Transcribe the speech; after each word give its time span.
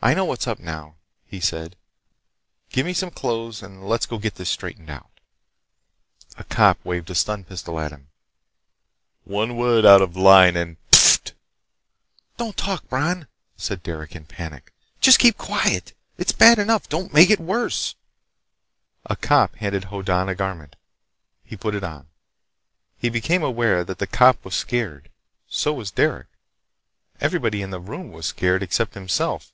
"I 0.00 0.14
know 0.14 0.24
what's 0.24 0.46
up, 0.46 0.60
now," 0.60 0.94
he 1.26 1.40
said. 1.40 1.74
"Give 2.70 2.86
me 2.86 2.94
some 2.94 3.10
clothes 3.10 3.62
and 3.64 3.86
let's 3.86 4.06
go 4.06 4.16
get 4.16 4.36
this 4.36 4.48
straightened 4.48 4.88
out." 4.88 5.10
A 6.38 6.44
cop 6.44 6.82
waved 6.84 7.10
a 7.10 7.16
stun 7.16 7.42
pistol 7.44 7.80
at 7.80 7.90
him. 7.90 8.08
"One 9.24 9.56
word 9.56 9.84
out 9.84 10.00
of 10.00 10.16
line, 10.16 10.56
and—pfft!" 10.56 11.32
"Don't 12.38 12.56
talk, 12.56 12.88
Bron!" 12.88 13.26
said 13.56 13.82
Derec 13.82 14.12
in 14.14 14.24
panic. 14.24 14.72
"Just 15.00 15.18
keep 15.18 15.36
quiet! 15.36 15.94
It's 16.16 16.32
bad 16.32 16.60
enough! 16.60 16.88
Don't 16.88 17.12
make 17.12 17.28
it 17.28 17.40
worse!" 17.40 17.96
A 19.06 19.16
cop 19.16 19.56
handed 19.56 19.86
Hoddan 19.86 20.28
a 20.28 20.34
garment. 20.36 20.76
He 21.44 21.56
put 21.56 21.74
it 21.74 21.82
on. 21.84 22.06
He 22.96 23.10
became 23.10 23.42
aware 23.42 23.82
that 23.84 23.98
the 23.98 24.06
cop 24.06 24.42
was 24.44 24.54
scared. 24.54 25.10
So 25.48 25.72
was 25.74 25.90
Derec. 25.90 26.26
Everybody 27.20 27.60
in 27.62 27.70
the 27.70 27.80
room 27.80 28.10
was 28.12 28.26
scared 28.26 28.62
except 28.62 28.94
himself. 28.94 29.52